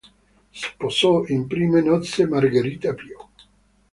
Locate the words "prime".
1.45-1.79